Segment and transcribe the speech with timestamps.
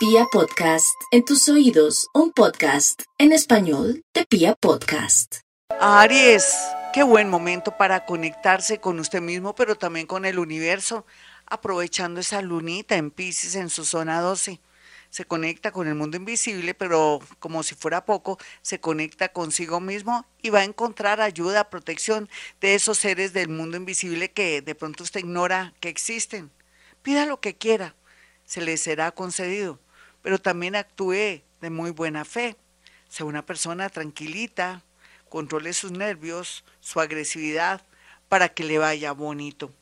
[0.00, 5.40] Pia Podcast, en tus oídos, un podcast en español de Pia Podcast.
[5.78, 6.54] Aries,
[6.94, 11.04] qué buen momento para conectarse con usted mismo, pero también con el universo,
[11.44, 14.58] aprovechando esa lunita en Pisces en su zona 12
[15.10, 20.24] se conecta con el mundo invisible, pero como si fuera poco, se conecta consigo mismo
[20.40, 22.30] y va a encontrar ayuda, protección
[22.62, 26.50] de esos seres del mundo invisible que de pronto usted ignora que existen.
[27.02, 27.96] Pida lo que quiera,
[28.46, 29.78] se le será concedido
[30.22, 32.56] pero también actúe de muy buena fe.
[33.08, 34.82] Sea una persona tranquilita,
[35.28, 37.82] controle sus nervios, su agresividad,
[38.28, 39.72] para que le vaya bonito.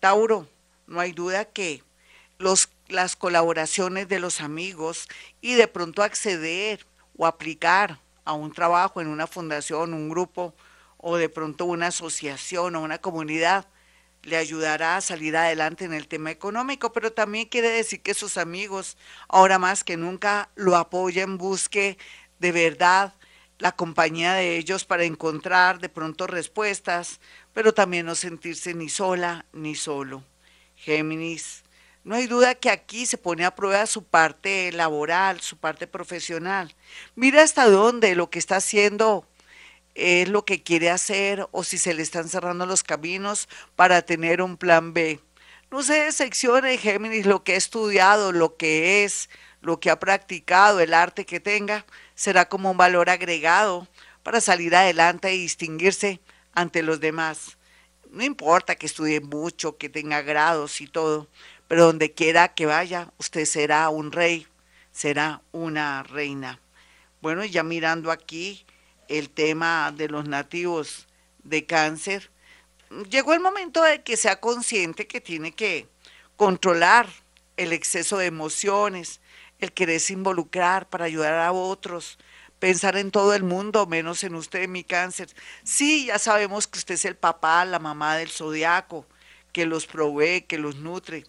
[0.00, 0.48] Tauro,
[0.86, 1.82] no hay duda que
[2.38, 5.08] los, las colaboraciones de los amigos
[5.40, 6.86] y de pronto acceder
[7.16, 10.54] o aplicar a un trabajo en una fundación, un grupo
[10.96, 13.66] o de pronto una asociación o una comunidad
[14.22, 18.36] le ayudará a salir adelante en el tema económico, pero también quiere decir que sus
[18.36, 18.96] amigos,
[19.28, 21.98] ahora más que nunca, lo apoyen, busque
[22.38, 23.14] de verdad
[23.58, 27.20] la compañía de ellos para encontrar de pronto respuestas,
[27.52, 30.24] pero también no sentirse ni sola ni solo.
[30.76, 31.62] Géminis,
[32.02, 36.74] no hay duda que aquí se pone a prueba su parte laboral, su parte profesional.
[37.14, 39.26] Mira hasta dónde lo que está haciendo
[39.94, 44.42] es lo que quiere hacer o si se le están cerrando los caminos para tener
[44.42, 45.20] un plan B.
[45.70, 49.30] No se decepcione, Géminis, lo que ha estudiado, lo que es,
[49.60, 53.86] lo que ha practicado, el arte que tenga, será como un valor agregado
[54.22, 56.20] para salir adelante y distinguirse
[56.52, 57.56] ante los demás.
[58.10, 61.28] No importa que estudie mucho, que tenga grados y todo,
[61.68, 64.48] pero donde quiera que vaya, usted será un rey,
[64.90, 66.60] será una reina.
[67.20, 68.66] Bueno, ya mirando aquí,
[69.10, 71.06] el tema de los nativos
[71.42, 72.30] de cáncer,
[73.10, 75.88] llegó el momento de que sea consciente que tiene que
[76.36, 77.08] controlar
[77.56, 79.20] el exceso de emociones,
[79.58, 82.18] el quererse involucrar para ayudar a otros,
[82.60, 85.28] pensar en todo el mundo, menos en usted, mi cáncer.
[85.64, 89.06] Sí, ya sabemos que usted es el papá, la mamá del zodiaco,
[89.52, 91.24] que los provee, que los nutre,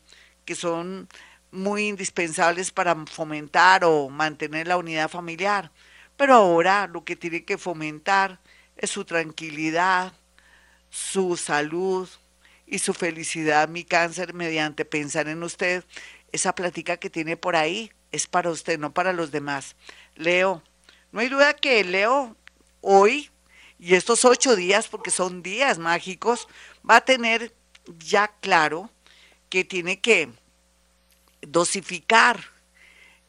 [0.45, 1.09] que son
[1.51, 5.71] muy indispensables para fomentar o mantener la unidad familiar.
[6.21, 8.39] Pero ahora lo que tiene que fomentar
[8.77, 10.13] es su tranquilidad,
[10.91, 12.07] su salud
[12.67, 15.83] y su felicidad, mi cáncer, mediante pensar en usted.
[16.31, 19.75] Esa plática que tiene por ahí es para usted, no para los demás.
[20.13, 20.61] Leo,
[21.11, 22.37] no hay duda que Leo
[22.81, 23.31] hoy
[23.79, 26.47] y estos ocho días, porque son días mágicos,
[26.87, 27.51] va a tener
[27.97, 28.91] ya claro
[29.49, 30.29] que tiene que
[31.41, 32.39] dosificar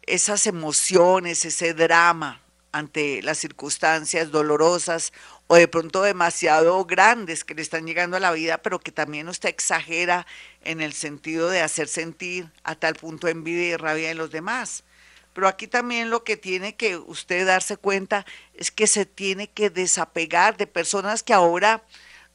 [0.02, 2.41] esas emociones, ese drama,
[2.72, 5.12] ante las circunstancias dolorosas
[5.46, 9.28] o de pronto demasiado grandes que le están llegando a la vida, pero que también
[9.28, 10.26] usted exagera
[10.64, 14.84] en el sentido de hacer sentir a tal punto envidia y rabia en los demás.
[15.34, 19.70] Pero aquí también lo que tiene que usted darse cuenta es que se tiene que
[19.70, 21.82] desapegar de personas que ahora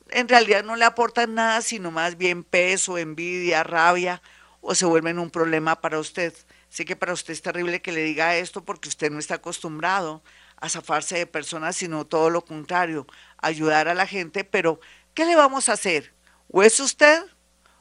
[0.09, 4.21] en realidad no le aportan nada, sino más bien peso, envidia, rabia,
[4.61, 6.33] o se vuelven un problema para usted.
[6.77, 10.21] Sé que para usted es terrible que le diga esto porque usted no está acostumbrado
[10.57, 13.07] a zafarse de personas, sino todo lo contrario,
[13.39, 14.79] ayudar a la gente, pero
[15.15, 16.13] ¿qué le vamos a hacer?
[16.51, 17.23] ¿O es usted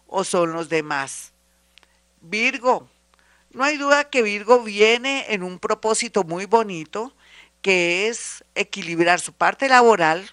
[0.07, 1.35] o son los demás?
[2.23, 2.89] Virgo,
[3.51, 7.15] no hay duda que Virgo viene en un propósito muy bonito,
[7.61, 10.31] que es equilibrar su parte laboral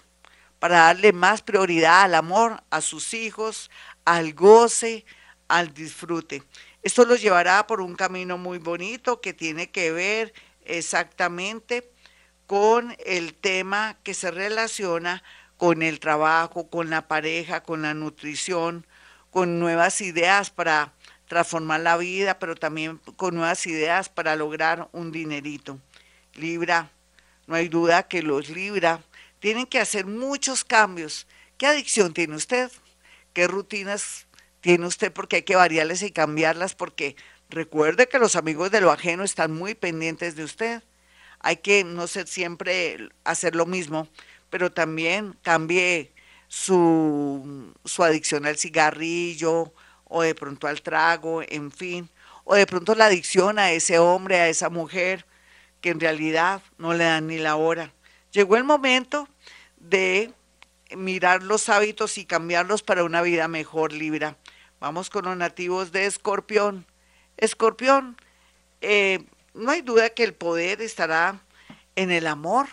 [0.58, 3.70] para darle más prioridad al amor, a sus hijos,
[4.06, 5.04] al goce,
[5.48, 6.42] al disfrute.
[6.84, 10.34] Esto los llevará por un camino muy bonito que tiene que ver
[10.66, 11.90] exactamente
[12.46, 15.22] con el tema que se relaciona
[15.56, 18.86] con el trabajo, con la pareja, con la nutrición,
[19.30, 20.92] con nuevas ideas para
[21.26, 25.78] transformar la vida, pero también con nuevas ideas para lograr un dinerito.
[26.34, 26.90] Libra,
[27.46, 29.02] no hay duda que los Libra
[29.40, 31.26] tienen que hacer muchos cambios.
[31.56, 32.70] ¿Qué adicción tiene usted?
[33.32, 34.26] ¿Qué rutinas
[34.64, 37.16] tiene usted porque hay que variarlas y cambiarlas porque
[37.50, 40.82] recuerde que los amigos de lo ajeno están muy pendientes de usted.
[41.40, 44.08] Hay que no ser siempre hacer lo mismo,
[44.48, 46.14] pero también cambie
[46.48, 49.70] su, su adicción al cigarrillo
[50.04, 52.08] o de pronto al trago, en fin,
[52.44, 55.26] o de pronto la adicción a ese hombre, a esa mujer
[55.82, 57.92] que en realidad no le dan ni la hora.
[58.32, 59.28] Llegó el momento
[59.76, 60.32] de
[60.96, 64.38] mirar los hábitos y cambiarlos para una vida mejor, Libra.
[64.84, 66.84] Vamos con los nativos de Escorpión.
[67.38, 68.18] Escorpión,
[68.82, 71.40] eh, no hay duda que el poder estará
[71.96, 72.66] en el amor,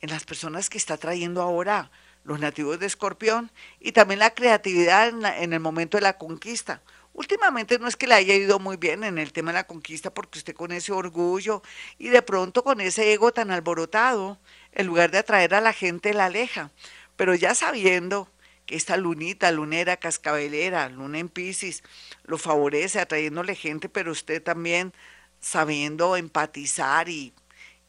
[0.00, 1.90] en las personas que está trayendo ahora
[2.24, 6.80] los nativos de Escorpión y también la creatividad en, en el momento de la conquista.
[7.12, 10.14] Últimamente no es que le haya ido muy bien en el tema de la conquista
[10.14, 11.62] porque usted con ese orgullo
[11.98, 14.38] y de pronto con ese ego tan alborotado,
[14.72, 16.70] en lugar de atraer a la gente la aleja.
[17.16, 18.30] Pero ya sabiendo
[18.68, 21.82] esta lunita, lunera, cascabelera, luna en Pisces,
[22.24, 24.92] lo favorece atrayéndole gente, pero usted también
[25.40, 27.34] sabiendo empatizar y,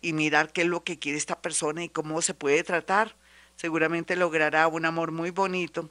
[0.01, 3.16] y mirar qué es lo que quiere esta persona y cómo se puede tratar,
[3.56, 5.89] seguramente logrará un amor muy bonito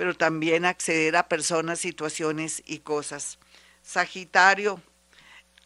[0.00, 3.38] pero también acceder a personas, situaciones y cosas.
[3.82, 4.80] Sagitario,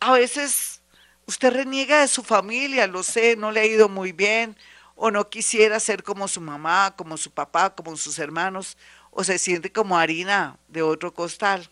[0.01, 0.83] a veces
[1.25, 4.57] usted reniega de su familia, lo sé, no le ha ido muy bien,
[4.97, 8.77] o no quisiera ser como su mamá, como su papá, como sus hermanos,
[9.11, 11.69] o se siente como harina de otro costal.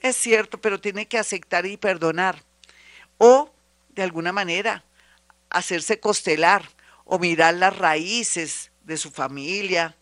[0.00, 2.42] Es cierto, pero tiene que aceptar y perdonar.
[3.18, 3.52] O,
[3.90, 4.84] de alguna manera,
[5.50, 6.68] hacerse costelar
[7.04, 9.96] o mirar las raíces de su familia,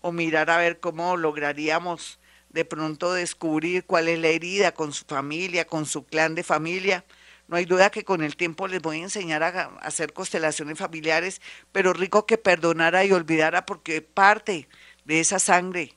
[0.00, 2.18] o mirar a ver cómo lograríamos
[2.50, 7.04] de pronto descubrir cuál es la herida con su familia, con su clan de familia.
[7.46, 11.40] No hay duda que con el tiempo les voy a enseñar a, hacer constelaciones familiares,
[11.72, 14.68] pero rico que perdonara y olvidara porque parte
[15.04, 15.94] de esa sangre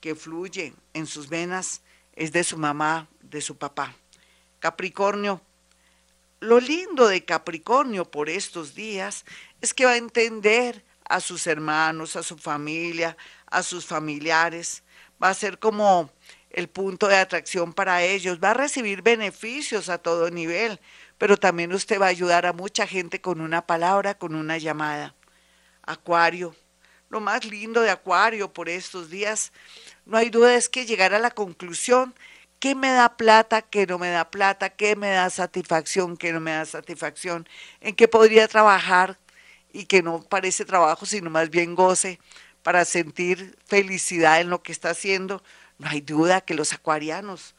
[0.00, 1.82] que fluye en sus venas
[2.14, 3.94] es de su mamá, de su papá.
[4.58, 5.40] Capricornio,
[6.40, 9.24] lo lindo de Capricornio por estos días
[9.60, 13.16] es que va a entender a sus hermanos, a su familia,
[13.46, 14.82] a sus familiares,
[15.22, 16.10] va a ser como
[16.50, 20.80] el punto de atracción para ellos, va a recibir beneficios a todo nivel,
[21.18, 25.14] pero también usted va a ayudar a mucha gente con una palabra, con una llamada.
[25.82, 26.54] Acuario,
[27.08, 29.52] lo más lindo de Acuario por estos días,
[30.06, 32.14] no hay duda es que llegar a la conclusión
[32.60, 36.40] qué me da plata, qué no me da plata, qué me da satisfacción, qué no
[36.40, 37.48] me da satisfacción,
[37.80, 39.18] en qué podría trabajar
[39.72, 42.20] y que no parece trabajo, sino más bien goce
[42.62, 45.42] para sentir felicidad en lo que está haciendo.
[45.80, 47.54] No hay duda que los acuarianos,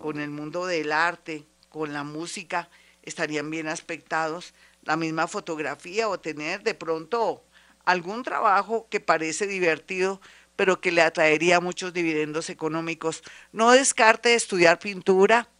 [0.00, 2.70] con el mundo del arte, con la música,
[3.02, 4.54] estarían bien aspectados.
[4.82, 7.44] La misma fotografía o tener de pronto
[7.84, 10.22] algún trabajo que parece divertido,
[10.56, 13.22] pero que le atraería muchos dividendos económicos.
[13.52, 15.50] No descarte estudiar pintura,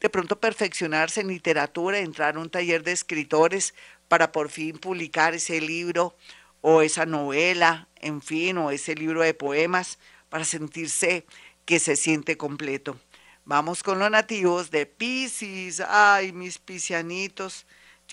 [0.00, 3.74] de pronto perfeccionarse en literatura, entrar a un taller de escritores
[4.08, 6.16] para por fin publicar ese libro
[6.62, 11.26] o esa novela, en fin, o ese libro de poemas, para sentirse
[11.66, 12.98] que se siente completo.
[13.44, 15.80] Vamos con los nativos de Pisces.
[15.80, 17.66] Ay, mis piscianitos.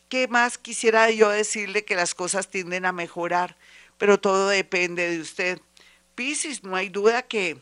[0.10, 3.56] ¿Qué más quisiera yo decirle que las cosas tienden a mejorar?
[3.98, 5.62] Pero todo depende de usted.
[6.16, 7.58] Pisces, no hay duda que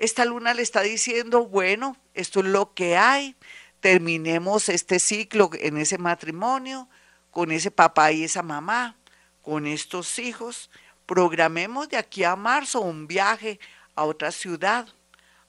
[0.00, 3.36] esta luna le está diciendo, bueno, esto es lo que hay.
[3.78, 6.88] Terminemos este ciclo en ese matrimonio,
[7.30, 8.96] con ese papá y esa mamá
[9.44, 10.70] con estos hijos,
[11.04, 13.60] programemos de aquí a marzo un viaje
[13.94, 14.88] a otra ciudad,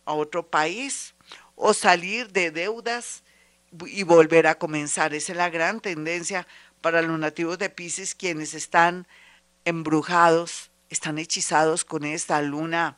[0.06, 1.14] a otro país,
[1.56, 3.24] o salir de deudas
[3.88, 5.14] y volver a comenzar.
[5.14, 6.48] Esa es la gran tendencia
[6.82, 9.08] para los nativos de Pisces, quienes están
[9.66, 12.98] embrujados, están hechizados con esta luna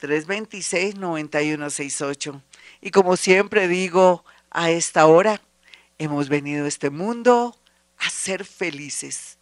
[0.00, 2.42] 313-326-9168.
[2.80, 5.40] Y como siempre digo, a esta hora
[5.98, 7.56] hemos venido a este mundo
[7.98, 9.39] a ser felices